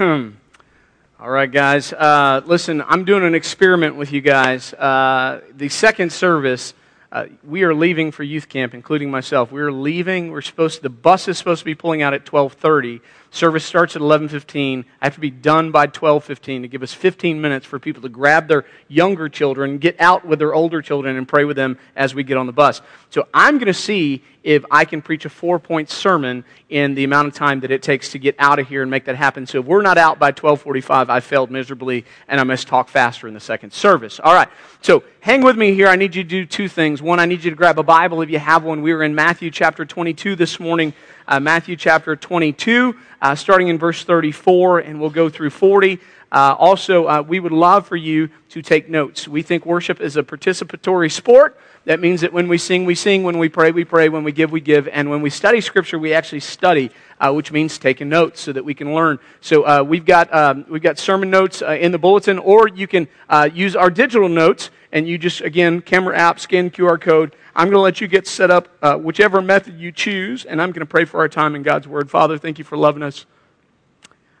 [1.20, 1.92] All right, guys.
[1.92, 4.72] Uh, listen, I'm doing an experiment with you guys.
[4.72, 6.72] Uh, the second service,
[7.12, 9.52] uh, we are leaving for youth camp, including myself.
[9.52, 10.30] We are leaving.
[10.30, 13.02] We're supposed to, the bus is supposed to be pulling out at 12:30.
[13.32, 14.84] Service starts at 11:15.
[15.00, 18.08] I have to be done by 12:15 to give us 15 minutes for people to
[18.08, 22.12] grab their younger children, get out with their older children, and pray with them as
[22.12, 22.82] we get on the bus.
[23.10, 27.28] So I'm going to see if I can preach a four-point sermon in the amount
[27.28, 29.46] of time that it takes to get out of here and make that happen.
[29.46, 33.28] So if we're not out by 12:45, I failed miserably, and I must talk faster
[33.28, 34.18] in the second service.
[34.18, 34.48] All right.
[34.82, 35.86] So hang with me here.
[35.86, 37.00] I need you to do two things.
[37.00, 38.82] One, I need you to grab a Bible if you have one.
[38.82, 40.94] We were in Matthew chapter 22 this morning
[41.30, 46.00] uh, Matthew chapter 22, uh, starting in verse 34, and we'll go through 40.
[46.32, 49.28] Uh, also, uh, we would love for you to take notes.
[49.28, 51.58] We think worship is a participatory sport.
[51.90, 53.24] That means that when we sing, we sing.
[53.24, 54.08] When we pray, we pray.
[54.08, 54.86] When we give, we give.
[54.86, 58.64] And when we study Scripture, we actually study, uh, which means taking notes so that
[58.64, 59.18] we can learn.
[59.40, 62.86] So uh, we've, got, um, we've got sermon notes uh, in the bulletin, or you
[62.86, 67.34] can uh, use our digital notes, and you just, again, camera app, scan QR code,
[67.56, 70.70] I'm going to let you get set up uh, whichever method you choose, and I'm
[70.70, 72.08] going to pray for our time in God's Word.
[72.08, 73.26] Father, thank you for loving us.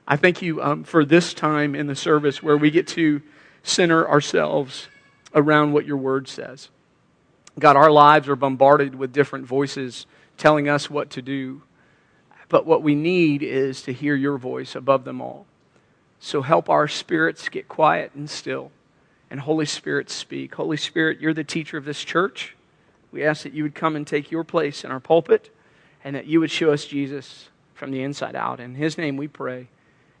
[0.06, 3.20] I thank you um, for this time in the service where we get to
[3.64, 4.86] center ourselves
[5.34, 6.68] around what your Word says.
[7.58, 10.06] God, our lives are bombarded with different voices
[10.36, 11.62] telling us what to do,
[12.48, 15.46] but what we need is to hear your voice above them all.
[16.18, 18.70] So help our spirits get quiet and still,
[19.30, 20.54] and Holy Spirit speak.
[20.54, 22.56] Holy Spirit, you're the teacher of this church.
[23.12, 25.54] We ask that you would come and take your place in our pulpit
[26.04, 28.60] and that you would show us Jesus from the inside out.
[28.60, 29.68] In his name we pray.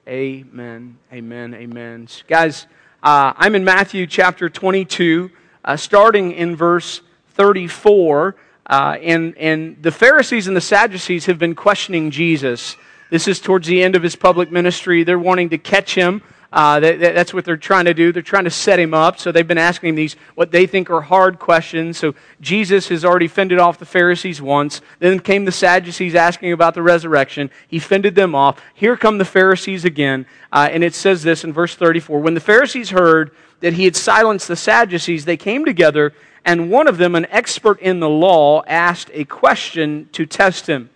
[0.08, 0.98] Amen.
[1.12, 1.54] Amen.
[1.54, 2.08] Amen.
[2.26, 2.66] Guys,
[3.02, 5.30] uh, I'm in Matthew chapter 22,
[5.64, 7.02] uh, starting in verse
[7.40, 8.36] 34.
[8.66, 12.76] Uh, and, and the Pharisees and the Sadducees have been questioning Jesus.
[13.08, 15.04] This is towards the end of his public ministry.
[15.04, 18.12] They're wanting to catch him uh, that, that's what they're trying to do.
[18.12, 19.18] They're trying to set him up.
[19.18, 21.96] So they've been asking him these, what they think are hard questions.
[21.96, 24.80] So Jesus has already fended off the Pharisees once.
[24.98, 27.50] Then came the Sadducees asking about the resurrection.
[27.68, 28.60] He fended them off.
[28.74, 30.26] Here come the Pharisees again.
[30.52, 33.30] Uh, and it says this in verse 34 When the Pharisees heard
[33.60, 36.12] that he had silenced the Sadducees, they came together,
[36.44, 40.90] and one of them, an expert in the law, asked a question to test him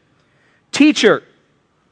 [0.73, 1.23] Teacher,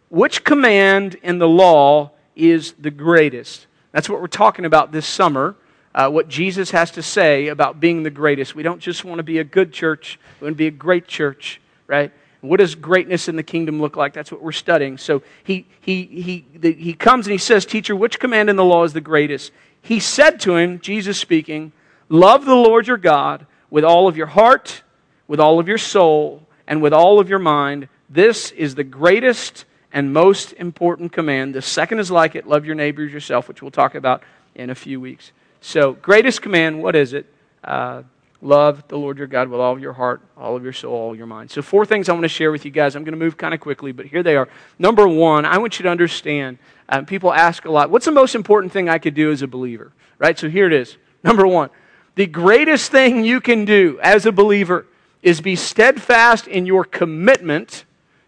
[0.08, 3.66] which command in the law is the greatest.
[3.92, 5.54] That's what we're talking about this summer.
[5.94, 8.54] Uh, what Jesus has to say about being the greatest.
[8.54, 11.06] We don't just want to be a good church, we want to be a great
[11.06, 12.10] church, right?
[12.40, 14.14] What does greatness in the kingdom look like?
[14.14, 14.98] That's what we're studying.
[14.98, 18.64] So he, he, he, the, he comes and he says, Teacher, which command in the
[18.64, 19.52] law is the greatest?
[19.80, 21.72] He said to him, Jesus speaking,
[22.12, 24.82] Love the Lord your God with all of your heart,
[25.28, 27.88] with all of your soul, and with all of your mind.
[28.10, 29.64] This is the greatest
[29.94, 31.54] and most important command.
[31.54, 34.22] The second is like it love your neighbors yourself, which we'll talk about
[34.54, 35.32] in a few weeks.
[35.62, 37.24] So, greatest command, what is it?
[37.64, 38.02] Uh,
[38.42, 41.16] love the Lord your God with all of your heart, all of your soul, all
[41.16, 41.50] your mind.
[41.50, 42.94] So, four things I want to share with you guys.
[42.94, 44.50] I'm going to move kind of quickly, but here they are.
[44.78, 46.58] Number one, I want you to understand.
[46.90, 49.48] Uh, people ask a lot, what's the most important thing I could do as a
[49.48, 49.92] believer?
[50.18, 50.38] Right?
[50.38, 50.98] So, here it is.
[51.24, 51.70] Number one,
[52.14, 54.86] the greatest thing you can do as a believer
[55.22, 57.84] is be steadfast in your commitment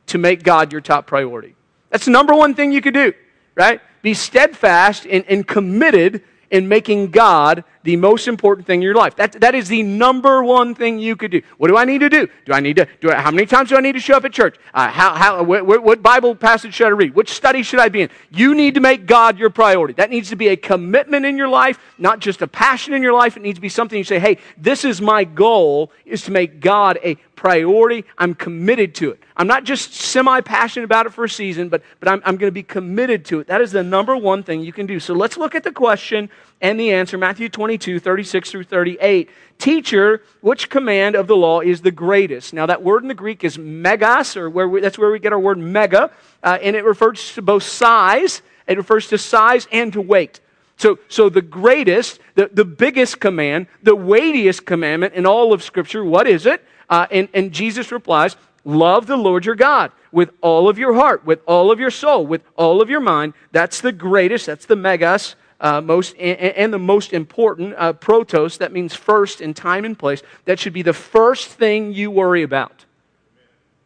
[0.06, 1.55] to make God your top priority.
[1.91, 3.12] That's the number one thing you could do,
[3.55, 3.81] right?
[4.03, 9.15] Be steadfast and, and committed in making God the most important thing in your life.
[9.16, 11.43] That, that is the number one thing you could do.
[11.59, 12.27] What do I need to do?
[12.47, 14.25] Do I need to, do I, how many times do I need to show up
[14.25, 14.56] at church?
[14.72, 17.15] Uh, how, how, what, what Bible passage should I read?
[17.15, 18.10] Which study should I be in?
[18.31, 19.94] You need to make God your priority.
[19.94, 23.12] That needs to be a commitment in your life, not just a passion in your
[23.12, 23.37] life.
[23.37, 26.60] It needs to be something you say, hey, this is my goal, is to make
[26.60, 28.05] God a priority.
[28.19, 29.22] I'm committed to it.
[29.37, 32.49] I'm not just semi passionate about it for a season, but, but I'm, I'm going
[32.49, 33.49] to be committed to it.
[33.49, 35.00] That is the number one thing you can do.
[35.00, 36.31] So let's look at the question
[36.61, 39.28] and the answer Matthew 22, 36 through 38.
[39.59, 42.53] Teacher, which command of the law is the greatest?
[42.53, 45.33] Now, that word in the Greek is megas, or where we, that's where we get
[45.33, 46.11] our word mega,
[46.43, 50.41] uh, and it refers to both size, it refers to size and to weight.
[50.77, 56.04] So, so the greatest, the, the biggest command, the weightiest commandment in all of Scripture,
[56.04, 56.65] what is it?
[56.89, 61.27] Uh, and, and Jesus replies, Love the Lord your God with all of your heart,
[61.27, 63.34] with all of your soul, with all of your mind.
[63.53, 68.59] That's the greatest, that's the megas, uh, most, and, and, the most important, uh, protos,
[68.59, 70.22] that means first in time and place.
[70.47, 72.84] That should be the first thing you worry about.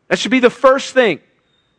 [0.08, 1.20] That should be the first thing.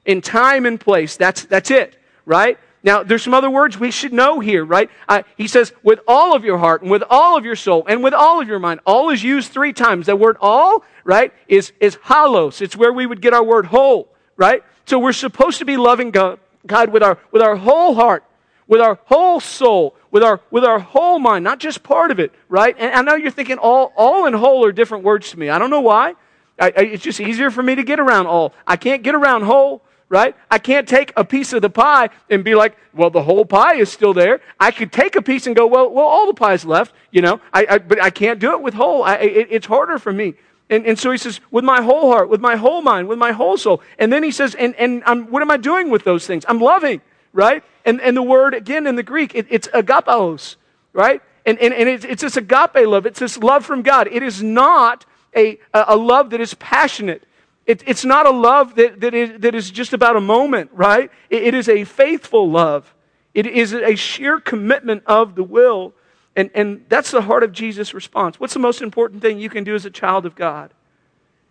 [0.05, 2.57] In time and place, that's, that's it, right?
[2.81, 4.89] Now, there's some other words we should know here, right?
[5.07, 8.03] Uh, he says, with all of your heart and with all of your soul and
[8.03, 8.79] with all of your mind.
[8.85, 10.05] All is used three times.
[10.05, 12.61] That word all, right, is, is holos.
[12.61, 14.63] It's where we would get our word whole, right?
[14.85, 18.23] So we're supposed to be loving God, God with, our, with our whole heart,
[18.67, 22.31] with our whole soul, with our, with our whole mind, not just part of it,
[22.47, 22.75] right?
[22.79, 25.49] And I know you're thinking all, all and whole are different words to me.
[25.49, 26.15] I don't know why.
[26.57, 28.53] I, I, it's just easier for me to get around all.
[28.65, 30.35] I can't get around whole, right?
[30.49, 33.75] I can't take a piece of the pie and be like, well, the whole pie
[33.75, 34.41] is still there.
[34.59, 37.39] I could take a piece and go, well, well, all the pie's left, you know.
[37.53, 39.03] I, I but I can't do it with whole.
[39.03, 40.33] I, it, it's harder for me.
[40.71, 43.31] And, and so he says, with my whole heart, with my whole mind, with my
[43.31, 43.81] whole soul.
[43.97, 46.45] And then he says, and, and I'm, what am I doing with those things?
[46.47, 47.01] I'm loving,
[47.33, 47.63] right?
[47.85, 50.57] And, and the word, again, in the Greek, it, it's agapos,
[50.93, 51.21] right?
[51.45, 53.07] And, and, and it's, it's this agape love.
[53.07, 54.07] It's this love from God.
[54.11, 57.23] It is not a, a love that is passionate.
[57.69, 61.11] It, it's not a love that, that, is, that is just about a moment, right?
[61.29, 62.93] It, it is a faithful love.
[63.33, 65.93] It is a sheer commitment of the will
[66.39, 68.39] and, and that's the heart of Jesus' response.
[68.39, 70.73] What's the most important thing you can do as a child of God?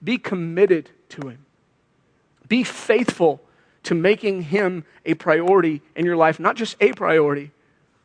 [0.02, 1.44] Be committed to Him.
[2.48, 3.42] Be faithful
[3.82, 7.50] to making Him a priority in your life, not just a priority,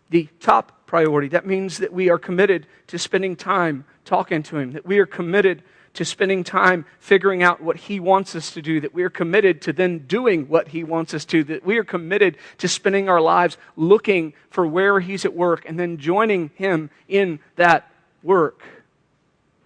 [0.10, 1.30] the top priority.
[1.30, 5.06] That means that we are committed to spending time talking to Him, that we are
[5.06, 5.64] committed
[5.94, 9.62] to spending time figuring out what He wants us to do, that we are committed
[9.64, 13.22] to then doing what He wants us to, that we are committed to spending our
[13.22, 17.92] lives looking for where He's at work and then joining Him in that
[18.24, 18.62] work.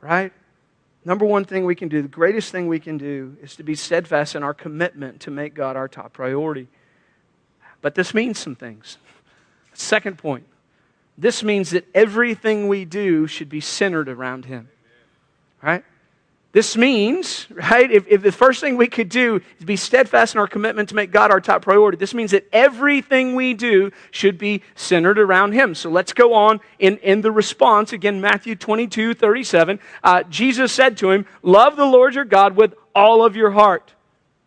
[0.02, 0.34] Right?
[1.06, 3.76] Number one thing we can do, the greatest thing we can do, is to be
[3.76, 6.68] steadfast in our commitment to make God our top priority.
[7.82, 8.98] But this means some things.
[9.74, 10.46] Second point
[11.18, 14.70] this means that everything we do should be centered around Him.
[15.62, 15.84] Right?
[16.54, 20.40] This means, right, if, if the first thing we could do is be steadfast in
[20.40, 24.38] our commitment to make God our top priority, this means that everything we do should
[24.38, 25.76] be centered around Him.
[25.76, 27.92] So let's go on in, in the response.
[27.92, 29.80] Again, Matthew 22, 37.
[30.04, 33.94] Uh, Jesus said to him, Love the Lord your God with all of your heart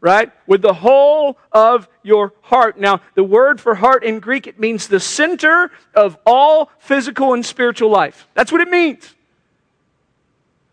[0.00, 0.32] right?
[0.46, 2.78] With the whole of your heart.
[2.80, 7.44] Now, the word for heart in Greek, it means the center of all physical and
[7.44, 8.26] spiritual life.
[8.34, 9.14] That's what it means.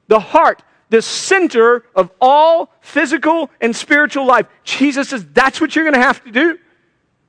[0.07, 4.47] The heart the center of all physical and spiritual life.
[4.63, 6.57] Jesus says that's what you're going to have to do.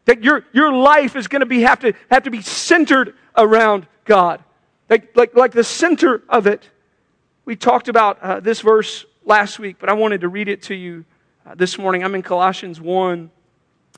[0.05, 3.87] That your, your life is going to be, have, to, have to be centered around
[4.05, 4.43] God.
[4.89, 6.69] Like, like, like the center of it.
[7.45, 10.75] We talked about uh, this verse last week, but I wanted to read it to
[10.75, 11.05] you
[11.47, 12.05] uh, this morning.
[12.05, 13.31] I'm in Colossians 1,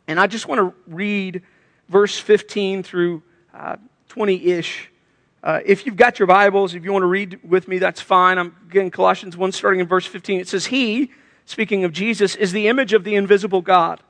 [0.09, 1.43] and I just want to read
[1.89, 3.23] verse 15 through
[4.09, 4.90] 20 uh, ish.
[5.43, 8.37] Uh, if you've got your Bibles, if you want to read with me, that's fine.
[8.39, 10.41] I'm getting Colossians 1, starting in verse 15.
[10.41, 11.13] It says, He,
[11.47, 14.03] speaking of Jesus, is the image of the invisible God,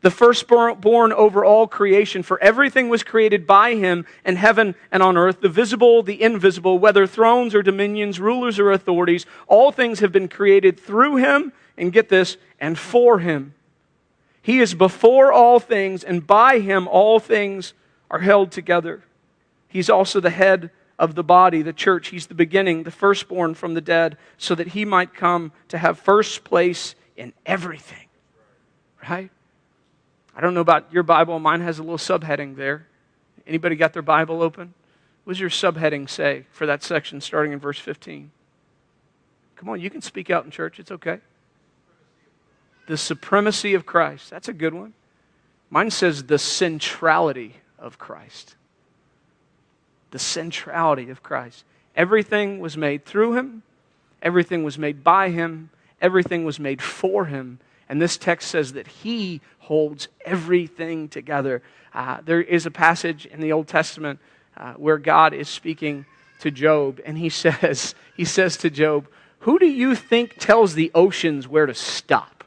[0.00, 2.22] the firstborn over all creation.
[2.22, 6.78] For everything was created by him in heaven and on earth, the visible, the invisible,
[6.78, 9.26] whether thrones or dominions, rulers or authorities.
[9.48, 13.54] All things have been created through him, and get this, and for him.
[14.40, 17.74] He is before all things, and by him all things
[18.10, 19.02] are held together.
[19.70, 22.08] He's also the head of the body, the church.
[22.08, 25.98] He's the beginning, the firstborn from the dead, so that he might come to have
[25.98, 28.06] first place in everything.
[29.08, 29.30] Right?
[30.36, 31.38] I don't know about your Bible.
[31.38, 32.86] Mine has a little subheading there.
[33.46, 34.74] Anybody got their Bible open?
[35.24, 38.30] What does your subheading say for that section starting in verse 15?
[39.56, 40.80] Come on, you can speak out in church.
[40.80, 41.20] It's okay.
[42.88, 44.30] The supremacy of Christ.
[44.30, 44.94] That's a good one.
[45.70, 48.56] Mine says the centrality of Christ
[50.10, 51.64] the centrality of Christ.
[51.96, 53.62] Everything was made through him,
[54.22, 57.58] everything was made by him, everything was made for him.
[57.88, 61.62] And this text says that he holds everything together.
[61.92, 64.20] Uh, there is a passage in the Old Testament
[64.56, 66.06] uh, where God is speaking
[66.40, 69.08] to Job, and he says, he says to Job,
[69.40, 72.44] Who do you think tells the oceans where to stop?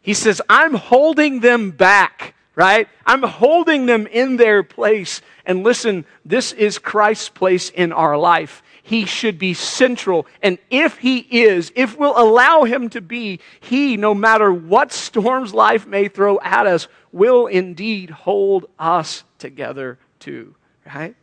[0.00, 2.88] He says, I'm holding them back right?
[3.06, 5.22] I'm holding them in their place.
[5.46, 8.64] And listen, this is Christ's place in our life.
[8.82, 10.26] He should be central.
[10.42, 15.54] And if He is, if we'll allow Him to be, He, no matter what storms
[15.54, 21.14] life may throw at us, will indeed hold us together too, right?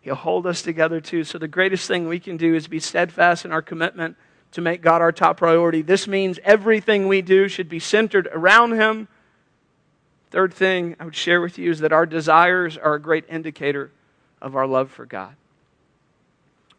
[0.00, 1.22] He'll hold us together too.
[1.22, 4.16] So the greatest thing we can do is be steadfast in our commitment
[4.52, 5.82] to make God our top priority.
[5.82, 9.06] This means everything we do should be centered around Him
[10.30, 13.90] Third thing I would share with you is that our desires are a great indicator
[14.42, 15.34] of our love for God.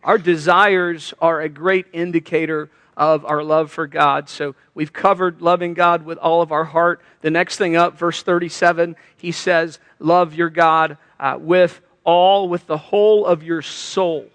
[0.03, 4.29] Our desires are a great indicator of our love for God.
[4.29, 7.01] So we've covered loving God with all of our heart.
[7.21, 12.67] The next thing up, verse 37, he says, Love your God uh, with all, with
[12.67, 14.27] the whole of your soul.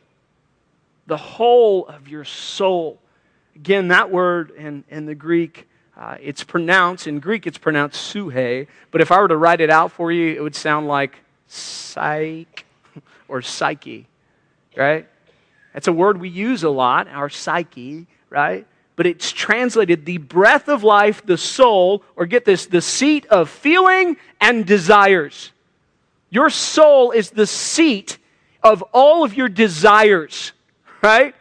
[1.06, 2.98] The whole of your soul.
[3.54, 8.66] Again, that word in, in the Greek uh, it's pronounced, in Greek, it's pronounced suhe,
[8.90, 12.64] but if I were to write it out for you, it would sound like psych
[13.28, 14.06] or psyche,
[14.76, 15.06] right?
[15.72, 18.66] That's a word we use a lot, our psyche, right?
[18.96, 23.48] But it's translated the breath of life, the soul, or get this, the seat of
[23.48, 25.52] feeling and desires.
[26.30, 28.18] Your soul is the seat
[28.62, 30.52] of all of your desires,
[31.02, 31.34] right?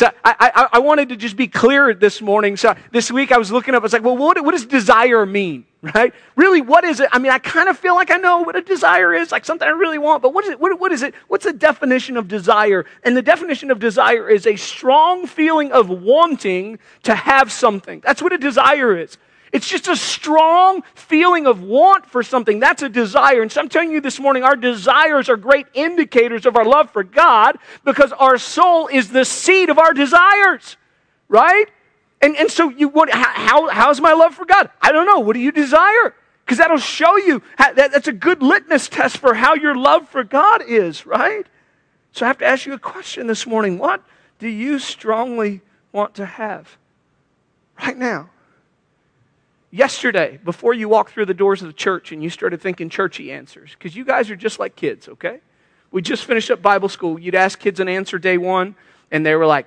[0.00, 2.56] So I, I, I, wanted to just be clear this morning.
[2.56, 5.26] So this week I was looking up, I was like, well, what, what does desire
[5.26, 5.66] mean?
[5.82, 6.14] Right?
[6.36, 7.10] Really, what is it?
[7.12, 9.68] I mean, I kind of feel like I know what a desire is, like something
[9.68, 10.60] I really want, but what is it?
[10.60, 11.14] What, what is it?
[11.28, 12.86] What's the definition of desire?
[13.02, 18.00] And the definition of desire is a strong feeling of wanting to have something.
[18.00, 19.18] That's what a desire is.
[19.52, 22.60] It's just a strong feeling of want for something.
[22.60, 23.42] That's a desire.
[23.42, 26.90] And so I'm telling you this morning, our desires are great indicators of our love
[26.90, 30.76] for God because our soul is the seat of our desires,
[31.28, 31.66] right?
[32.20, 34.70] And, and so you what, how, how's my love for God?
[34.80, 35.18] I don't know.
[35.18, 36.14] What do you desire?
[36.44, 37.42] Because that'll show you.
[37.58, 41.46] How, that, that's a good litmus test for how your love for God is, right?
[42.12, 43.78] So I have to ask you a question this morning.
[43.78, 44.02] What
[44.38, 46.76] do you strongly want to have
[47.80, 48.30] right now?
[49.70, 53.30] Yesterday before you walked through the doors of the church and you started thinking churchy
[53.30, 55.40] answers because you guys are just like kids okay?
[55.90, 57.18] We just finished up bible school.
[57.18, 58.74] You'd ask kids an answer day one
[59.10, 59.66] and they were like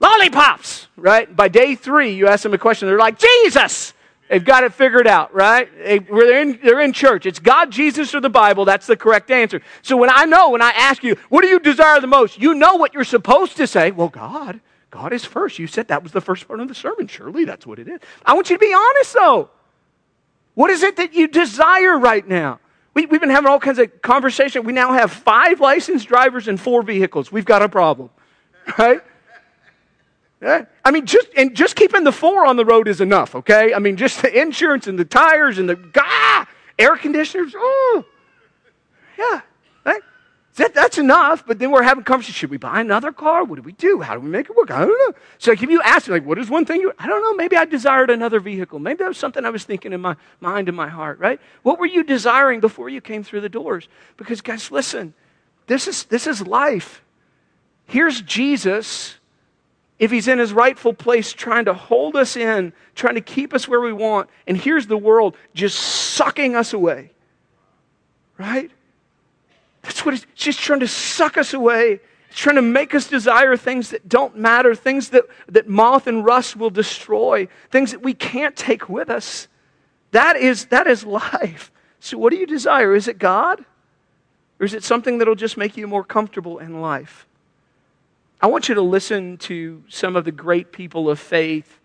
[0.00, 1.34] lollipops right?
[1.34, 3.92] By day three you ask them a question they're like jesus!
[4.30, 5.68] They've got it figured out right?
[5.76, 7.26] They, are in, they're in church.
[7.26, 8.64] It's god jesus or the bible.
[8.64, 9.60] That's the correct answer.
[9.82, 12.38] So when i know when i ask you what do you desire the most?
[12.38, 13.90] You know what you're supposed to say.
[13.90, 15.58] Well god God is first.
[15.58, 17.06] You said that was the first part of the sermon.
[17.06, 18.00] Surely that's what it is.
[18.24, 19.50] I want you to be honest, though.
[20.54, 22.60] What is it that you desire right now?
[22.94, 24.64] We, have been having all kinds of conversation.
[24.64, 27.30] We now have five licensed drivers and four vehicles.
[27.30, 28.10] We've got a problem,
[28.78, 29.00] right?
[30.42, 30.64] Yeah.
[30.84, 33.74] I mean, just and just keeping the four on the road is enough, okay?
[33.74, 37.54] I mean, just the insurance and the tires and the ah, air conditioners.
[37.56, 38.04] Oh,
[39.18, 39.40] yeah.
[39.84, 40.02] Right?
[40.58, 42.36] That, that's enough, but then we're having conversations.
[42.36, 43.44] Should we buy another car?
[43.44, 44.00] What do we do?
[44.00, 44.72] How do we make it work?
[44.72, 45.16] I don't know.
[45.38, 47.56] So if you ask me, like, what is one thing you, I don't know, maybe
[47.56, 48.80] I desired another vehicle.
[48.80, 51.40] Maybe that was something I was thinking in my mind and my heart, right?
[51.62, 53.86] What were you desiring before you came through the doors?
[54.16, 55.14] Because guys, listen,
[55.68, 57.02] this is, this is life.
[57.86, 59.16] Here's Jesus,
[60.00, 63.68] if he's in his rightful place, trying to hold us in, trying to keep us
[63.68, 64.28] where we want.
[64.48, 67.12] And here's the world just sucking us away,
[68.38, 68.72] right?
[69.82, 72.00] That's what it's just trying to suck us away.
[72.30, 76.24] It's trying to make us desire things that don't matter, things that, that moth and
[76.24, 79.48] rust will destroy, things that we can't take with us.
[80.10, 81.72] That is, that is life.
[82.00, 82.94] So, what do you desire?
[82.94, 83.64] Is it God?
[84.60, 87.26] Or is it something that'll just make you more comfortable in life?
[88.40, 91.77] I want you to listen to some of the great people of faith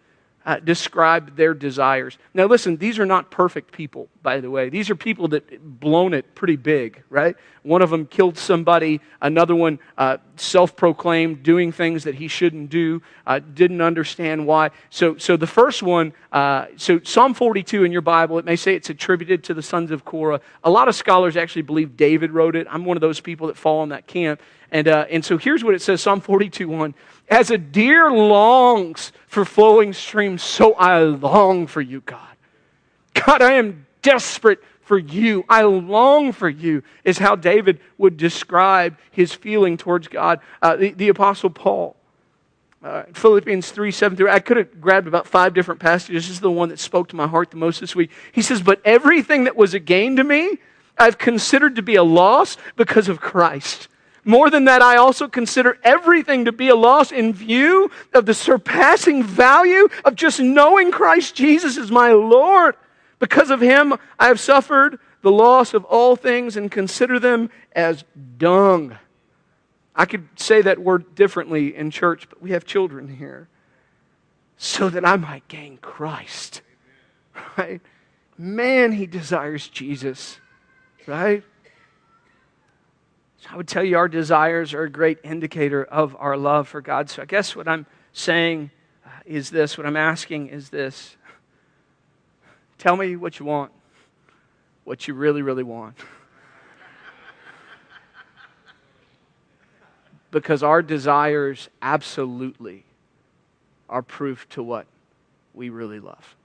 [0.45, 2.17] uh, described their desires.
[2.33, 4.69] Now, listen, these are not perfect people, by the way.
[4.69, 7.35] These are people that blown it pretty big, right?
[7.63, 12.69] One of them killed somebody, another one uh, self proclaimed doing things that he shouldn't
[12.69, 14.71] do, uh, didn't understand why.
[14.89, 18.75] So, so the first one, uh, so Psalm 42 in your Bible, it may say
[18.75, 20.41] it's attributed to the sons of Korah.
[20.63, 22.67] A lot of scholars actually believe David wrote it.
[22.69, 24.41] I'm one of those people that fall in that camp.
[24.73, 26.95] And, uh, and so here's what it says Psalm 42 1.
[27.29, 32.19] As a deer longs for flowing streams, so I long for you, God.
[33.13, 35.45] God, I am desperate for you.
[35.47, 40.39] I long for you, is how David would describe his feeling towards God.
[40.59, 41.95] Uh, the, the, Apostle Paul,
[42.83, 46.23] uh, Philippians 3 7 through, I could have grabbed about five different passages.
[46.23, 48.09] This is the one that spoke to my heart the most this week.
[48.31, 50.57] He says, But everything that was a gain to me,
[50.97, 53.87] I've considered to be a loss because of Christ.
[54.25, 58.33] More than that, I also consider everything to be a loss in view of the
[58.33, 62.75] surpassing value of just knowing Christ Jesus is my Lord.
[63.19, 68.05] Because of him, I have suffered the loss of all things and consider them as
[68.37, 68.97] dung.
[69.95, 73.47] I could say that word differently in church, but we have children here.
[74.57, 76.61] So that I might gain Christ.
[77.57, 77.81] Right?
[78.37, 80.39] Man, he desires Jesus.
[81.07, 81.43] Right?
[83.43, 86.79] So I would tell you our desires are a great indicator of our love for
[86.79, 87.09] God.
[87.09, 88.71] So I guess what I'm saying
[89.05, 91.17] uh, is this what I'm asking is this
[92.77, 93.73] tell me what you want,
[94.85, 95.97] what you really, really want.
[100.31, 102.85] because our desires absolutely
[103.89, 104.87] are proof to what
[105.53, 106.35] we really love.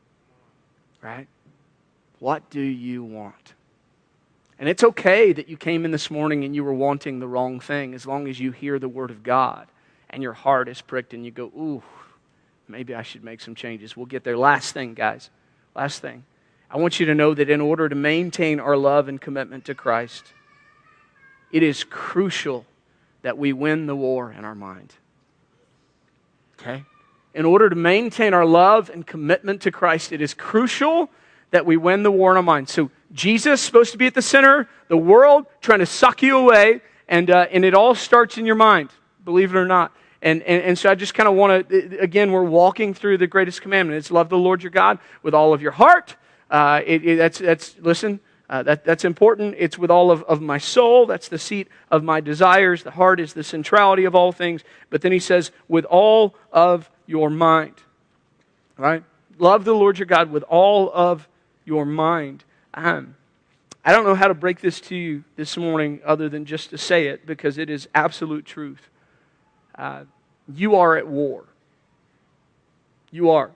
[1.01, 1.29] Right?
[2.19, 3.55] What do you want?
[4.59, 7.61] And it's okay that you came in this morning and you were wanting the wrong
[7.61, 9.69] thing as long as you hear the word of God
[10.11, 11.83] and your heart is pricked and you go, ooh,
[12.67, 13.97] maybe I should make some changes.
[13.97, 14.37] We'll get there.
[14.37, 15.31] Last thing, guys.
[15.77, 16.25] Last thing.
[16.71, 19.75] I want you to know that in order to maintain our love and commitment to
[19.75, 20.25] Christ,
[21.53, 22.67] it is crucial
[23.23, 24.93] that we win the war in our mind.
[26.61, 26.85] Okay?
[27.33, 31.11] In order to maintain our love and commitment to Christ, it is crucial
[31.51, 32.69] that we win the war in our mind.
[32.69, 36.83] So, Jesus supposed to be at the center, the world trying to suck you away,
[37.09, 38.91] and, uh, and it all starts in your mind,
[39.25, 39.93] believe it or not.
[40.21, 43.27] And, and, and so I just kind of want to, again, we're walking through the
[43.27, 43.99] greatest commandment.
[43.99, 46.17] It's love the Lord your God with all of your heart.
[46.51, 49.55] Uh, it, it, that's, that's, listen, uh, that, that's important.
[49.59, 51.07] It's with all of, of my soul.
[51.07, 52.83] That's the seat of my desires.
[52.83, 54.65] The heart is the centrality of all things.
[54.91, 57.75] But then he says, with all of your mind.
[58.77, 59.05] Right?
[59.39, 61.29] Love the Lord your God with all of
[61.69, 62.43] your mind.
[62.75, 63.15] Um,
[63.85, 66.79] I don't know how to break this to you this morning other than just to
[66.79, 68.89] say it because it is absolute truth.
[69.75, 70.05] Uh,
[70.53, 71.45] you are at war.
[73.11, 73.51] You are.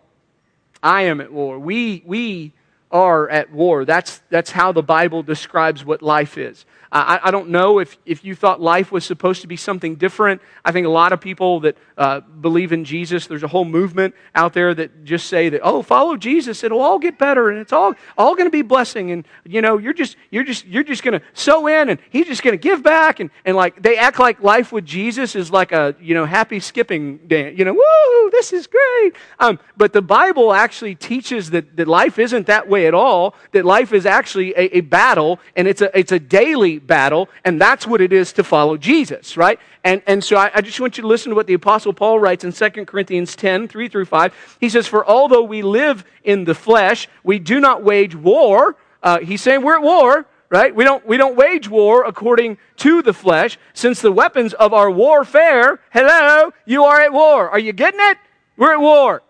[0.82, 1.58] I am at war.
[1.58, 2.52] We, we
[2.92, 3.84] are at war.
[3.84, 6.66] That's, that's how the Bible describes what life is.
[6.92, 10.42] I, I don't know if, if you thought life was supposed to be something different.
[10.62, 14.14] I think a lot of people that uh, believe in Jesus, there's a whole movement
[14.34, 17.72] out there that just say that, oh, follow Jesus, it'll all get better and it's
[17.72, 19.10] all, all going to be blessing.
[19.10, 22.26] And, you know, you're just, you're just, you're just going to sow in and he's
[22.26, 23.20] just going to give back.
[23.20, 26.60] And, and like, they act like life with Jesus is like a, you know, happy
[26.60, 27.58] skipping dance.
[27.58, 29.14] You know, woo, this is great.
[29.38, 33.64] Um, but the Bible actually teaches that, that life isn't that way at all, that
[33.64, 37.86] life is actually a, a battle and it's a, it's a daily battle, and that's
[37.86, 39.58] what it is to follow Jesus, right?
[39.84, 42.20] And, and so I, I, just want you to listen to what the Apostle Paul
[42.20, 44.56] writes in 2 Corinthians 10, 3 through 5.
[44.60, 48.76] He says, For although we live in the flesh, we do not wage war.
[49.02, 50.74] Uh, he's saying we're at war, right?
[50.74, 54.90] We don't, we don't wage war according to the flesh, since the weapons of our
[54.90, 57.48] warfare, hello, you are at war.
[57.48, 58.18] Are you getting it?
[58.56, 59.22] We're at war.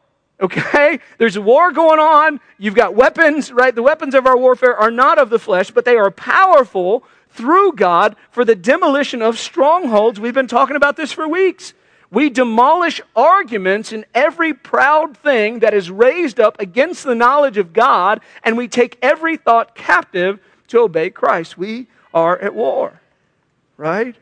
[0.43, 0.99] Okay?
[1.19, 2.41] There's a war going on.
[2.59, 3.75] You've got weapons, right?
[3.75, 7.73] The weapons of our warfare are not of the flesh, but they are powerful through
[7.73, 10.19] God for the demolition of strongholds.
[10.21, 11.75] We've been talking about this for weeks.
[12.11, 17.73] We demolish arguments and every proud thing that is raised up against the knowledge of
[17.73, 20.39] God, and we take every thought captive
[20.69, 21.57] to obey Christ.
[21.57, 23.01] We are at war,
[23.79, 24.15] right?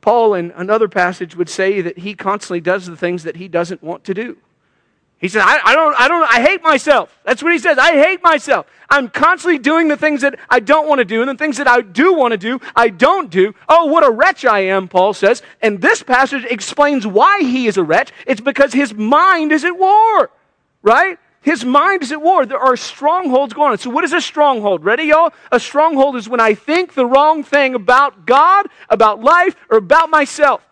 [0.00, 3.82] Paul, in another passage, would say that he constantly does the things that he doesn't
[3.82, 4.36] want to do.
[5.18, 7.18] He said, I, I, don't, I don't, I hate myself.
[7.24, 7.78] That's what he says.
[7.78, 8.66] I hate myself.
[8.90, 11.66] I'm constantly doing the things that I don't want to do, and the things that
[11.66, 13.54] I do want to do, I don't do.
[13.68, 15.42] Oh, what a wretch I am, Paul says.
[15.62, 18.12] And this passage explains why he is a wretch.
[18.26, 20.30] It's because his mind is at war,
[20.82, 21.18] right?
[21.40, 22.44] His mind is at war.
[22.44, 23.78] There are strongholds going on.
[23.78, 24.84] So, what is a stronghold?
[24.84, 25.32] Ready, y'all?
[25.50, 30.10] A stronghold is when I think the wrong thing about God, about life, or about
[30.10, 30.62] myself.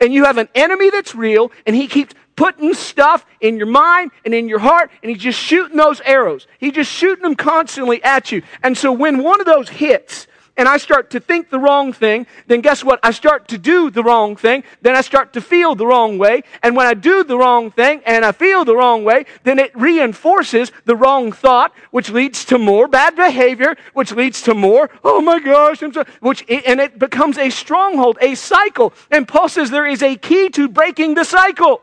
[0.00, 4.10] And you have an enemy that's real, and he keeps putting stuff in your mind
[4.24, 6.46] and in your heart, and he's just shooting those arrows.
[6.58, 8.42] He's just shooting them constantly at you.
[8.62, 12.26] And so when one of those hits, and I start to think the wrong thing,
[12.46, 13.00] then guess what?
[13.02, 14.62] I start to do the wrong thing.
[14.82, 16.42] Then I start to feel the wrong way.
[16.62, 19.76] And when I do the wrong thing and I feel the wrong way, then it
[19.76, 25.20] reinforces the wrong thought, which leads to more bad behavior, which leads to more, oh
[25.20, 28.92] my gosh, I'm so, which, and it becomes a stronghold, a cycle.
[29.10, 31.82] And Paul says there is a key to breaking the cycle.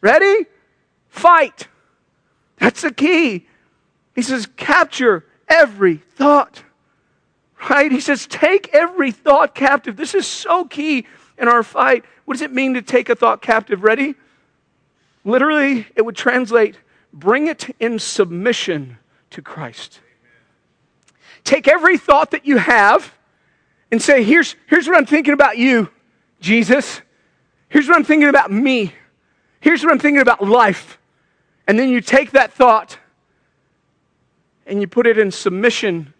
[0.00, 0.46] Ready?
[1.08, 1.68] Fight.
[2.58, 3.46] That's the key.
[4.14, 6.62] He says, capture every thought.
[7.70, 7.90] Right?
[7.90, 9.96] He says, take every thought captive.
[9.96, 11.06] This is so key
[11.38, 12.04] in our fight.
[12.24, 13.82] What does it mean to take a thought captive?
[13.82, 14.14] Ready?
[15.24, 16.76] Literally, it would translate
[17.12, 18.98] bring it in submission
[19.30, 20.00] to Christ.
[21.44, 23.12] Take every thought that you have
[23.90, 25.88] and say, here's, here's what I'm thinking about you,
[26.40, 27.00] Jesus.
[27.68, 28.92] Here's what I'm thinking about me.
[29.60, 30.98] Here's what I'm thinking about life.
[31.66, 32.98] And then you take that thought
[34.66, 36.14] and you put it in submission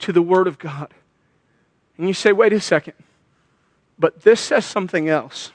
[0.00, 0.92] to the Word of God.
[1.96, 2.94] And you say, wait a second,
[3.98, 5.52] but this says something else.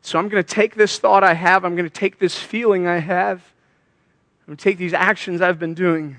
[0.00, 2.86] So I'm going to take this thought I have, I'm going to take this feeling
[2.88, 3.40] I have,
[4.40, 6.16] I'm going to take these actions I've been doing,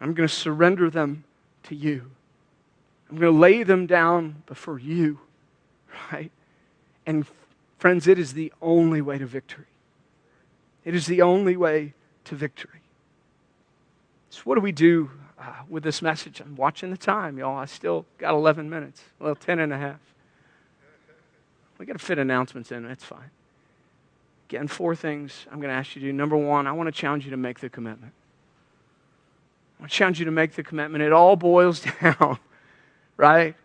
[0.00, 1.24] I'm going to surrender them
[1.64, 2.10] to you.
[3.10, 5.20] I'm going to lay them down before you,
[6.10, 6.30] right?
[7.04, 7.26] And
[7.80, 9.64] Friends, it is the only way to victory.
[10.84, 12.82] It is the only way to victory.
[14.28, 16.40] So, what do we do uh, with this message?
[16.40, 17.56] I'm watching the time, y'all.
[17.56, 19.98] I still got 11 minutes, well, 10 and a half.
[21.78, 23.30] We got to fit announcements in, that's fine.
[24.50, 26.12] Again, four things I'm going to ask you to do.
[26.12, 28.12] Number one, I want to challenge you to make the commitment.
[29.82, 31.02] I challenge you to make the commitment.
[31.02, 32.38] It all boils down,
[33.16, 33.56] right?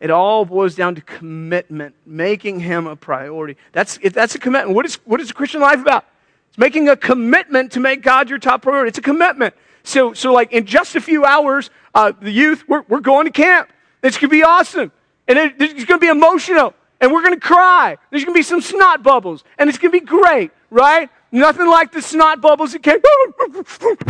[0.00, 3.56] It all boils down to commitment, making Him a priority.
[3.72, 4.76] That's, if that's a commitment.
[4.76, 6.04] What is, what is the Christian life about?
[6.50, 8.88] It's making a commitment to make God your top priority.
[8.88, 9.54] It's a commitment.
[9.82, 13.32] So, so like in just a few hours, uh, the youth, we're, we're going to
[13.32, 13.70] camp.
[14.02, 14.92] It's going to be awesome.
[15.26, 16.74] And it, it's going to be emotional.
[17.00, 17.96] And we're going to cry.
[18.10, 19.44] There's going to be some snot bubbles.
[19.58, 21.10] And it's going to be great, right?
[21.30, 23.00] Nothing like the snot bubbles that came.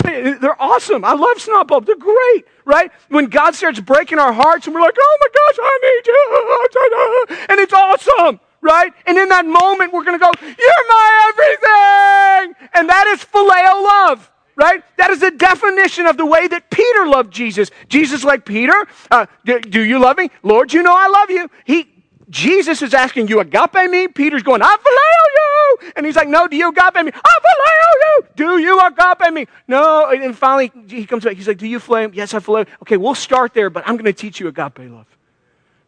[0.40, 1.04] They're awesome.
[1.04, 1.86] I love snot bubbles.
[1.86, 2.92] They're great, right?
[3.08, 7.46] When God starts breaking our hearts and we're like, oh my gosh, I need you.
[7.50, 8.92] And it's awesome, right?
[9.06, 12.68] And in that moment, we're going to go, you're my everything.
[12.74, 14.82] And that is phileo love right?
[14.96, 17.70] That is the definition of the way that Peter loved Jesus.
[17.88, 18.74] Jesus, like Peter,
[19.08, 20.30] uh, do, do, you love me?
[20.42, 21.48] Lord, you know I love you.
[21.64, 21.88] He,
[22.30, 24.08] Jesus is asking you agape me.
[24.08, 25.92] Peter's going, I phileo you.
[25.96, 27.12] And he's like, no, do you agape me?
[27.14, 28.28] I phileo you.
[28.36, 29.46] Do you agape me?
[29.66, 30.10] No.
[30.10, 31.36] And finally, he comes back.
[31.36, 32.14] He's like, do you phileo?
[32.14, 32.66] Yes, I phileo.
[32.82, 35.06] Okay, we'll start there, but I'm going to teach you agape love.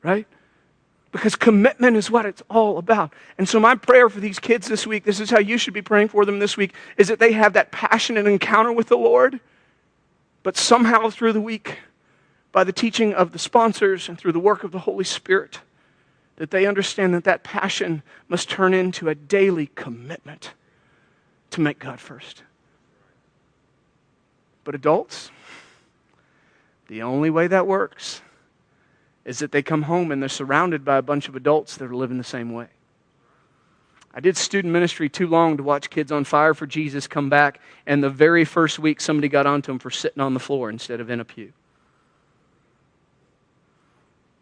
[0.02, 0.26] Right?
[1.12, 3.12] Because commitment is what it's all about.
[3.36, 5.82] And so, my prayer for these kids this week, this is how you should be
[5.82, 9.40] praying for them this week, is that they have that passionate encounter with the Lord,
[10.42, 11.78] but somehow through the week,
[12.52, 15.60] by the teaching of the sponsors and through the work of the Holy Spirit,
[16.40, 20.54] that they understand that that passion must turn into a daily commitment
[21.50, 22.44] to make God first.
[24.64, 25.30] But adults,
[26.88, 28.22] the only way that works
[29.26, 31.94] is that they come home and they're surrounded by a bunch of adults that are
[31.94, 32.68] living the same way.
[34.14, 37.60] I did student ministry too long to watch kids on fire for Jesus come back,
[37.84, 41.00] and the very first week somebody got onto them for sitting on the floor instead
[41.00, 41.52] of in a pew.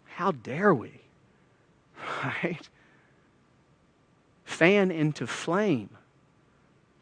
[0.04, 0.97] How dare we?
[2.24, 2.68] Right?
[4.44, 5.90] Fan into flame,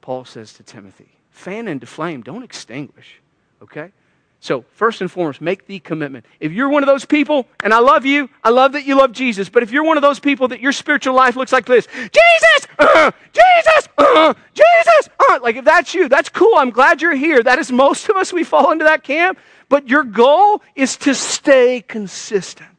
[0.01, 1.09] Paul says to Timothy.
[1.31, 3.21] Fan into flame, don't extinguish,
[3.63, 3.93] okay?
[4.41, 6.27] So, first and foremost, make the commitment.
[6.41, 9.13] If you're one of those people, and I love you, I love that you love
[9.13, 11.87] Jesus, but if you're one of those people that your spiritual life looks like this
[11.87, 16.55] Jesus, uh, Jesus, uh, Jesus, uh, like if that's you, that's cool.
[16.57, 17.43] I'm glad you're here.
[17.43, 19.39] That is most of us, we fall into that camp.
[19.69, 22.76] But your goal is to stay consistent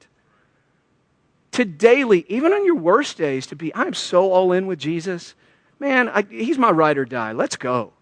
[1.57, 5.33] to daily, even on your worst days, to be, I'm so all in with Jesus.
[5.79, 7.31] Man, I, he's my ride or die.
[7.31, 7.93] Let's go.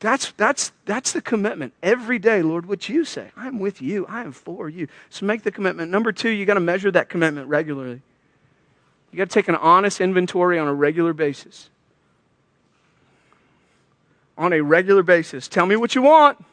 [0.00, 1.74] That's, that's, that's the commitment.
[1.80, 3.30] Every day, Lord, what you say.
[3.36, 4.04] I'm with you.
[4.06, 4.88] I am for you.
[5.10, 5.92] So make the commitment.
[5.92, 8.02] Number two, you got to measure that commitment regularly.
[9.12, 11.70] You got to take an honest inventory on a regular basis.
[14.36, 15.46] On a regular basis.
[15.46, 16.44] Tell me what you want,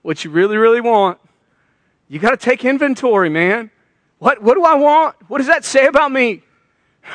[0.00, 1.18] what you really, really want.
[2.08, 3.70] You got to take inventory, man.
[4.18, 5.16] What, what do I want?
[5.28, 6.42] What does that say about me?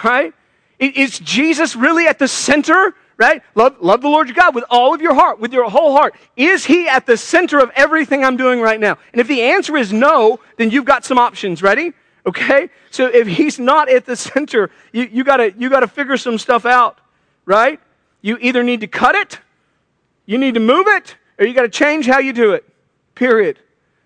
[0.04, 0.34] Right?
[0.80, 2.96] Is Jesus really at the center?
[3.18, 3.44] Right?
[3.54, 6.16] Love, love the Lord your God with all of your heart, with your whole heart.
[6.36, 8.98] Is he at the center of everything I'm doing right now?
[9.12, 11.62] And if the answer is no, then you've got some options.
[11.62, 11.94] Ready?
[12.26, 12.70] Okay?
[12.90, 16.66] So if he's not at the center, you, you gotta you gotta figure some stuff
[16.66, 17.00] out,
[17.46, 17.80] right?
[18.22, 19.40] You either need to cut it,
[20.26, 22.66] you need to move it, or you gotta change how you do it.
[23.14, 23.60] Period.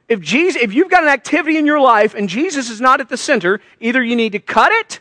[0.07, 3.09] If, Jesus, if you've got an activity in your life and Jesus is not at
[3.09, 4.99] the center, either you need to cut it,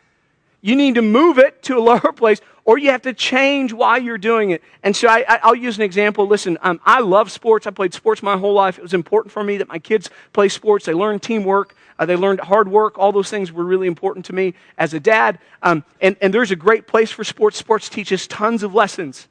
[0.62, 3.98] you need to move it to a lower place, or you have to change why
[3.98, 4.62] you're doing it.
[4.82, 6.26] And so I, will use an example.
[6.26, 7.66] Listen, um, I love sports.
[7.66, 8.78] I played sports my whole life.
[8.78, 10.86] It was important for me that my kids play sports.
[10.86, 11.76] They learn teamwork.
[11.98, 12.98] Uh, they learned hard work.
[12.98, 15.38] All those things were really important to me as a dad.
[15.62, 17.58] Um, and, and there's a great place for sports.
[17.58, 19.28] Sports teaches tons of lessons.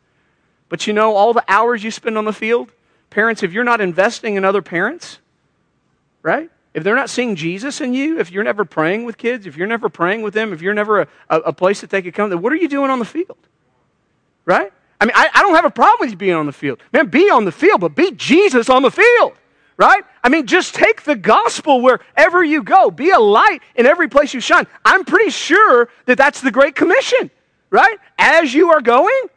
[0.70, 2.72] But you know, all the hours you spend on the field,
[3.10, 5.18] parents, if you're not investing in other parents,
[6.24, 6.50] right?
[6.74, 9.68] If they're not seeing Jesus in you, if you're never praying with kids, if you're
[9.68, 12.42] never praying with them, if you're never a, a, place that they could come, then
[12.42, 13.38] what are you doing on the field?
[14.46, 14.74] Right?
[15.00, 16.82] I mean, I, I don't have a problem with you being on the field.
[16.92, 19.34] Man, be on the field, but be Jesus on the field.
[19.78, 20.04] Right?
[20.24, 22.90] I mean, just take the gospel wherever you go.
[22.90, 24.66] Be a light in every place you shine.
[24.86, 27.30] I'm pretty sure that that's the Great Commission,
[27.70, 27.98] right?
[28.18, 29.28] As you are going,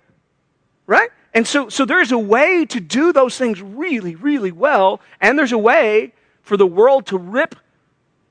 [0.86, 1.10] right?
[1.34, 5.52] And so, so there's a way to do those things really, really well, and there's
[5.52, 6.12] a way
[6.46, 7.56] for the world to rip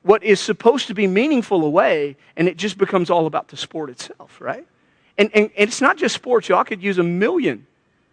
[0.01, 3.89] what is supposed to be meaningful away, and it just becomes all about the sport
[3.89, 4.65] itself, right?
[5.17, 6.60] And, and, and it's not just sports, y'all.
[6.60, 7.67] I could use a million,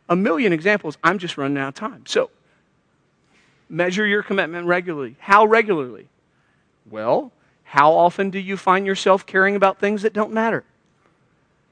[0.08, 0.98] a million examples.
[1.04, 2.04] I'm just running out of time.
[2.06, 2.30] So,
[3.68, 5.14] measure your commitment regularly.
[5.20, 6.08] How regularly?
[6.90, 7.30] Well,
[7.62, 10.64] how often do you find yourself caring about things that don't matter?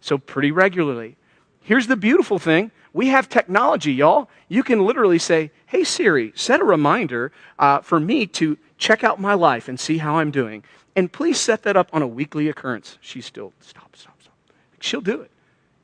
[0.00, 1.16] So, pretty regularly.
[1.62, 4.28] Here's the beautiful thing we have technology, y'all.
[4.48, 9.20] You can literally say, Hey Siri, set a reminder uh, for me to check out
[9.20, 10.64] my life and see how I'm doing.
[10.96, 12.98] And please set that up on a weekly occurrence.
[13.00, 14.34] She's still, stop, stop, stop.
[14.80, 15.30] She'll do it.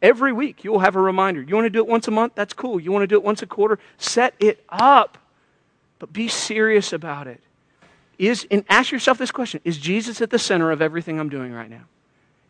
[0.03, 1.43] Every week, you'll have a reminder.
[1.43, 2.35] You want to do it once a month?
[2.35, 2.81] That's cool.
[2.81, 3.79] You want to do it once a quarter?
[3.99, 5.17] Set it up.
[5.99, 7.41] But be serious about it.
[8.19, 11.53] Is, and ask yourself this question Is Jesus at the center of everything I'm doing
[11.53, 11.85] right now?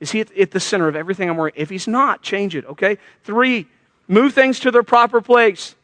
[0.00, 1.60] Is he at, the center of everything I'm working?
[1.60, 2.98] If he's not, change it, okay?
[3.24, 3.66] Three,
[4.08, 5.74] move things to their proper place.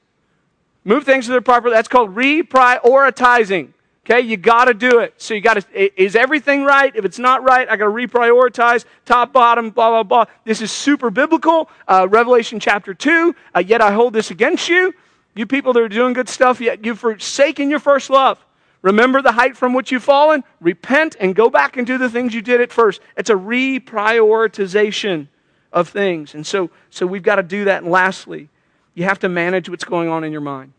[0.85, 3.73] Move things to their proper, that's called reprioritizing.
[4.05, 5.15] Okay, you got to do it.
[5.17, 6.95] So you got to, is everything right?
[6.95, 10.25] If it's not right, I got to reprioritize, top, bottom, blah, blah, blah.
[10.45, 11.71] This is super biblical.
[11.87, 13.35] Uh, Revelation chapter 2.
[13.55, 14.93] Uh, yet I hold this against you.
[15.37, 18.45] You people that are doing good stuff, yet you've forsaken your first love.
[18.83, 20.45] Remember the height from which you've fallen?
[20.61, 23.01] Repent and go back and do the things you did at first.
[23.17, 25.29] It's a reprioritization
[25.73, 26.35] of things.
[26.35, 27.83] And so, so we've got to do that.
[27.83, 28.49] And lastly,
[28.95, 30.73] you have to manage what's going on in your mind.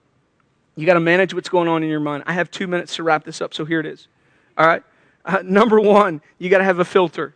[0.75, 2.23] You got to manage what's going on in your mind.
[2.25, 4.07] I have two minutes to wrap this up, so here it is.
[4.57, 4.83] All right?
[5.23, 7.33] Uh, number one, you got to have a filter.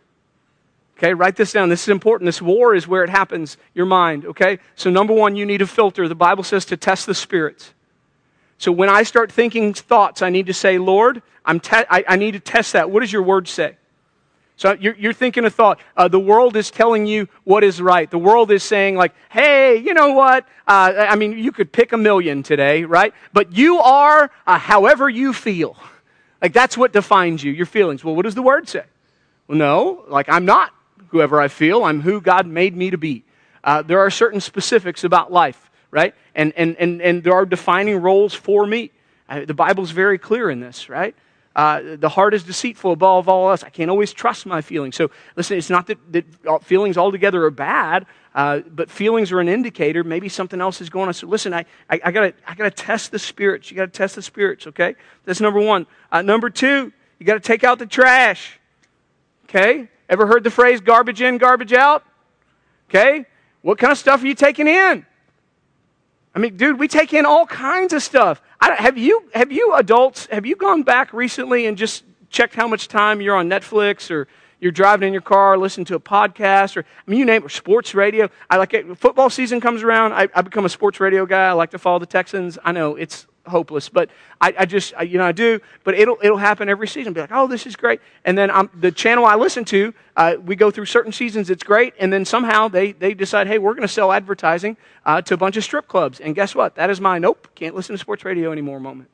[0.98, 1.68] Okay, write this down.
[1.68, 2.26] This is important.
[2.26, 4.26] This war is where it happens, your mind.
[4.26, 4.58] Okay?
[4.74, 6.08] So, number one, you need a filter.
[6.08, 7.72] The Bible says to test the spirits.
[8.58, 12.16] So, when I start thinking thoughts, I need to say, Lord, I'm te- I, I
[12.16, 12.90] need to test that.
[12.90, 13.76] What does your word say?
[14.58, 15.78] So you're, you're thinking a thought.
[15.96, 18.10] Uh, the world is telling you what is right.
[18.10, 20.48] The world is saying, like, hey, you know what?
[20.66, 23.14] Uh, I mean, you could pick a million today, right?
[23.32, 25.76] But you are uh, however you feel.
[26.42, 28.02] Like, that's what defines you, your feelings.
[28.02, 28.82] Well, what does the word say?
[29.46, 30.74] Well, no, like, I'm not
[31.10, 31.84] whoever I feel.
[31.84, 33.22] I'm who God made me to be.
[33.62, 36.14] Uh, there are certain specifics about life, right?
[36.34, 38.90] And, and, and, and there are defining roles for me.
[39.28, 41.14] Uh, the Bible's very clear in this, right?
[41.56, 43.64] Uh, the heart is deceitful above all else.
[43.64, 44.94] I can't always trust my feelings.
[44.96, 49.48] So, listen, it's not that, that feelings altogether are bad, uh, but feelings are an
[49.48, 50.04] indicator.
[50.04, 51.14] Maybe something else is going on.
[51.14, 53.70] So, listen, I, I, I got I to test the spirits.
[53.70, 54.94] You got to test the spirits, okay?
[55.24, 55.86] That's number one.
[56.12, 58.60] Uh, number two, you got to take out the trash,
[59.48, 59.88] okay?
[60.08, 62.04] Ever heard the phrase garbage in, garbage out?
[62.88, 63.26] Okay?
[63.62, 65.04] What kind of stuff are you taking in?
[66.38, 68.40] I mean, dude, we take in all kinds of stuff.
[68.60, 72.86] have you have you adults have you gone back recently and just checked how much
[72.86, 74.28] time you're on Netflix or
[74.60, 77.50] you're driving in your car, listening to a podcast, or I mean, you name it,
[77.50, 78.28] sports radio.
[78.48, 78.96] I like it.
[78.96, 80.12] Football season comes around.
[80.12, 81.48] I, I become a sports radio guy.
[81.48, 82.56] I like to follow the Texans.
[82.62, 83.88] I know it's hopeless.
[83.88, 85.60] But I, I just, I, you know, I do.
[85.84, 87.12] But it'll, it'll happen every season.
[87.12, 88.00] Be like, oh, this is great.
[88.24, 91.62] And then I'm, the channel I listen to, uh, we go through certain seasons, it's
[91.62, 91.94] great.
[91.98, 95.36] And then somehow they, they decide, hey, we're going to sell advertising uh, to a
[95.36, 96.20] bunch of strip clubs.
[96.20, 96.74] And guess what?
[96.74, 99.10] That is my nope, can't listen to sports radio anymore moment.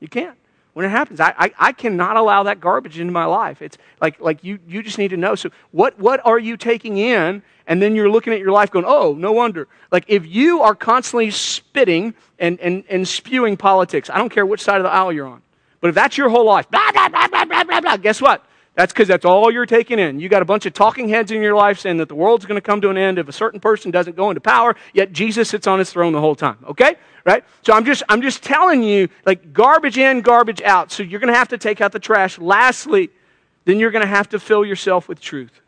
[0.00, 0.36] You can't
[0.74, 1.20] when it happens.
[1.20, 3.60] I, I, I, cannot allow that garbage into my life.
[3.62, 5.34] It's like, like you, you just need to know.
[5.34, 7.42] So, what, what are you taking in?
[7.66, 9.68] And then you're looking at your life going, oh, no wonder.
[9.90, 14.60] Like, if you are constantly spitting and, and, and spewing politics, I don't care which
[14.60, 15.42] side of the aisle you're on,
[15.80, 18.44] but if that's your whole life, blah, blah, blah, blah, blah, blah, blah, guess what?
[18.74, 20.18] That's because that's all you're taking in.
[20.18, 22.56] You got a bunch of talking heads in your life saying that the world's going
[22.56, 25.50] to come to an end if a certain person doesn't go into power, yet Jesus
[25.50, 26.56] sits on his throne the whole time.
[26.66, 26.94] Okay?
[27.24, 27.44] Right?
[27.62, 30.90] So I'm just I'm just telling you, like garbage in, garbage out.
[30.90, 32.38] So you're going to have to take out the trash.
[32.38, 33.10] Lastly,
[33.64, 35.61] then you're going to have to fill yourself with truth.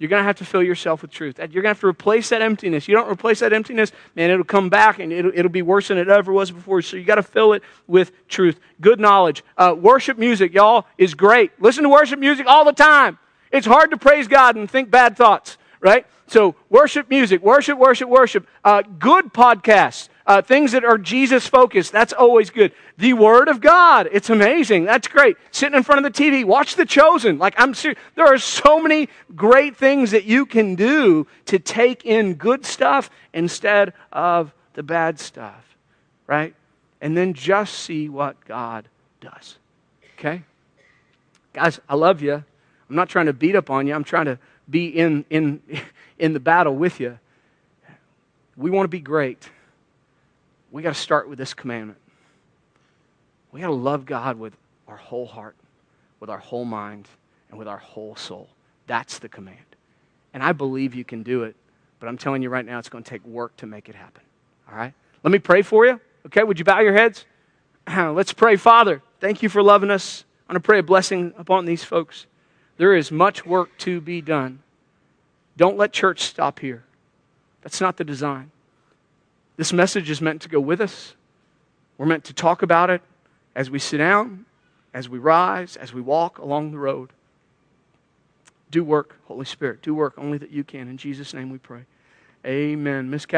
[0.00, 1.38] You're going to have to fill yourself with truth.
[1.38, 2.88] You're going to have to replace that emptiness.
[2.88, 5.98] You don't replace that emptiness, man, it'll come back and it'll, it'll be worse than
[5.98, 6.80] it ever was before.
[6.80, 8.58] So you got to fill it with truth.
[8.80, 9.44] Good knowledge.
[9.58, 11.52] Uh, worship music, y'all, is great.
[11.60, 13.18] Listen to worship music all the time.
[13.52, 16.06] It's hard to praise God and think bad thoughts, right?
[16.26, 18.46] So worship music, worship, worship, worship.
[18.64, 21.90] Uh, good podcasts uh, things that are Jesus focused.
[21.90, 22.72] That's always good.
[22.96, 24.08] The Word of God.
[24.12, 24.84] It's amazing.
[24.84, 25.36] That's great.
[25.50, 27.36] Sitting in front of the TV, watch The Chosen.
[27.36, 27.98] Like, I'm serious.
[28.14, 33.10] There are so many great things that you can do to take in good stuff
[33.34, 35.64] instead of the bad stuff,
[36.28, 36.54] right?
[37.00, 38.86] And then just see what God
[39.20, 39.56] does.
[40.16, 40.44] Okay?
[41.54, 42.34] Guys, I love you.
[42.34, 43.94] I'm not trying to beat up on you.
[43.96, 44.38] I'm trying to
[44.68, 45.60] be in, in,
[46.20, 47.18] in the battle with you.
[48.56, 49.50] We want to be great
[50.70, 51.98] we got to start with this commandment.
[53.52, 54.54] We got to love God with
[54.86, 55.56] our whole heart,
[56.20, 57.08] with our whole mind,
[57.48, 58.48] and with our whole soul.
[58.86, 59.58] That's the command.
[60.32, 61.56] And I believe you can do it,
[61.98, 64.22] but I'm telling you right now, it's going to take work to make it happen.
[64.70, 64.94] All right?
[65.24, 66.00] Let me pray for you.
[66.26, 66.44] Okay?
[66.44, 67.24] Would you bow your heads?
[67.88, 68.56] Let's pray.
[68.56, 70.24] Father, thank you for loving us.
[70.48, 72.26] I'm going to pray a blessing upon these folks.
[72.76, 74.62] There is much work to be done.
[75.56, 76.84] Don't let church stop here.
[77.62, 78.50] That's not the design.
[79.60, 81.14] This message is meant to go with us.
[81.98, 83.02] We're meant to talk about it
[83.54, 84.46] as we sit down,
[84.94, 87.10] as we rise, as we walk along the road.
[88.70, 89.82] Do work, Holy Spirit.
[89.82, 90.88] Do work only that you can.
[90.88, 91.82] In Jesus' name we pray.
[92.46, 93.10] Amen.
[93.10, 93.26] Miss